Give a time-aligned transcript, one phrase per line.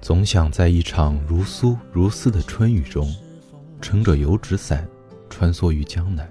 [0.00, 3.14] 总想在一场如酥如丝的春雨中，
[3.82, 4.88] 撑着油纸伞，
[5.28, 6.28] 穿梭于江南。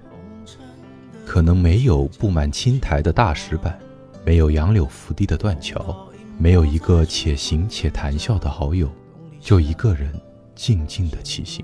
[1.26, 3.78] 可能没有布满青苔的大石板，
[4.26, 5.96] 没有杨柳拂堤的断桥，
[6.40, 8.90] 没有一个且行且谈笑的好友，
[9.40, 10.12] 就一个人
[10.56, 11.64] 静静的骑行。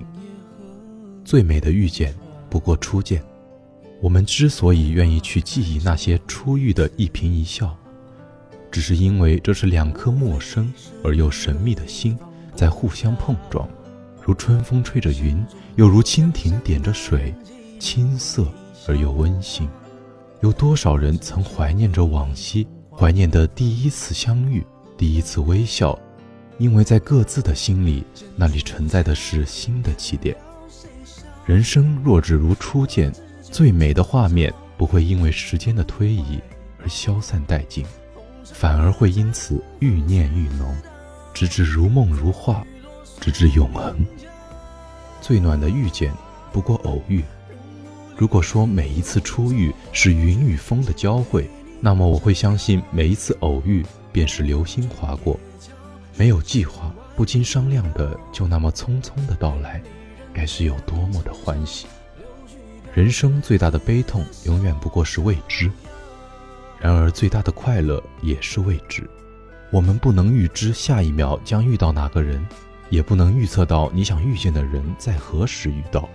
[1.24, 2.14] 最美的遇见，
[2.48, 3.20] 不过初见。
[4.00, 7.76] 我们之所以愿意去记忆那些初遇的一颦一笑。
[8.76, 10.70] 只是因为这是两颗陌生
[11.02, 12.14] 而又神秘的心
[12.54, 13.66] 在互相碰撞，
[14.22, 15.42] 如春风吹着云，
[15.76, 17.34] 又如蜻蜓点着水，
[17.80, 18.46] 青涩
[18.86, 19.66] 而又温馨。
[20.42, 24.62] 有多少人曾怀念着往昔，怀念的第一次相遇，
[24.98, 25.98] 第一次微笑，
[26.58, 28.04] 因为在各自的心里，
[28.36, 30.36] 那里承载的是新的起点。
[31.46, 36.38] 人生若只如初见，最美的画面不会因为时间的推移
[36.78, 37.82] 而消散殆尽。
[38.52, 40.74] 反而会因此愈念愈浓，
[41.34, 42.64] 直至如梦如画，
[43.20, 43.96] 直至永恒。
[45.20, 46.12] 最暖的遇见，
[46.52, 47.22] 不过偶遇。
[48.16, 51.48] 如果说每一次初遇是云与风的交汇，
[51.80, 55.38] 那么我会相信每一次偶遇便是流星划过，
[56.16, 59.82] 没有计划、不经商量的就那么匆匆的到来，
[60.32, 61.86] 该是有多么的欢喜。
[62.94, 65.70] 人生最大的悲痛，永远不过是未知。
[66.86, 69.02] 然而，最大的快乐也是未知。
[69.72, 72.46] 我们不能预知下一秒将遇到哪个人，
[72.90, 76.08] 也不能预测到你想遇见的人在何时遇到。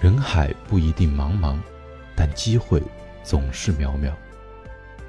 [0.00, 1.54] 人海不一定茫茫，
[2.16, 2.82] 但机会
[3.22, 4.10] 总是渺渺。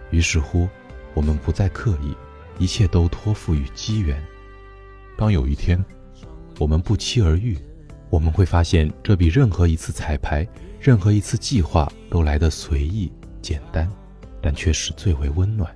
[0.09, 0.67] 于是乎，
[1.13, 2.13] 我们不再刻意，
[2.57, 4.21] 一切都托付于机缘。
[5.17, 5.81] 当有一天，
[6.59, 7.57] 我们不期而遇，
[8.09, 10.45] 我们会发现，这比任何一次彩排、
[10.81, 13.09] 任何一次计划都来得随意
[13.41, 13.89] 简单。
[14.41, 15.73] 但却是最为温暖。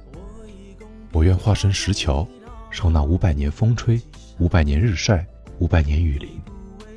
[1.12, 2.28] 我愿化身石桥，
[2.70, 4.02] 受那五百年风吹，
[4.40, 5.26] 五百年日晒，
[5.60, 6.42] 五百年雨淋，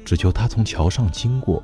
[0.05, 1.63] 只求他从桥上经过，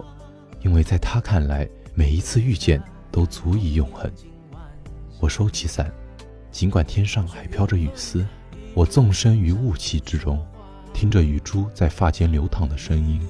[0.62, 4.10] 因为在他看来，每一次遇见都足以永恒。
[5.20, 5.90] 我收起伞，
[6.52, 8.24] 尽管天上还飘着雨丝，
[8.74, 10.44] 我纵身于雾气之中，
[10.92, 13.20] 听着雨珠在发间流淌的声音，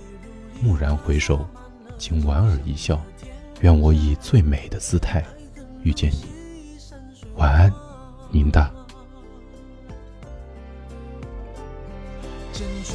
[0.63, 1.47] 蓦然回首，
[1.97, 3.01] 竟莞尔一笑。
[3.61, 5.25] 愿我以最美的姿态
[5.85, 6.44] 遇见你。
[7.37, 7.73] 晚安，
[8.31, 8.71] 您的。
[12.23, 12.95] 我只求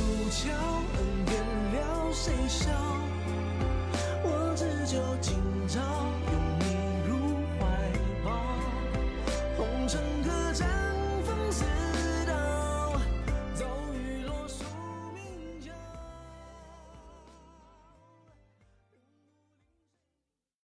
[2.14, 3.09] 今朝。